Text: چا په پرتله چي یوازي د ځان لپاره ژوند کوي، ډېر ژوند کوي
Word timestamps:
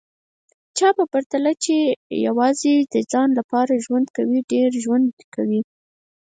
چا 0.77 0.89
په 0.97 1.03
پرتله 1.13 1.51
چي 1.63 1.75
یوازي 2.27 2.73
د 2.93 2.95
ځان 3.11 3.29
لپاره 3.39 3.81
ژوند 3.85 4.07
کوي، 4.17 4.39
ډېر 4.51 4.69
ژوند 4.83 5.07
کوي 5.35 5.61